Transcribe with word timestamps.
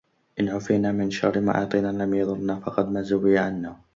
إنْ 0.39 0.49
عُوفِينَا 0.49 0.91
مِنْ 0.91 1.09
شَرِّ 1.11 1.39
مَا 1.41 1.57
أُعْطِينَا 1.57 1.87
لَمْ 1.87 2.13
يَضُرَّنَا 2.13 2.59
فَقْدُ 2.59 2.89
مَا 2.91 3.01
زُوِيَ 3.01 3.37
عَنَّا 3.37 3.81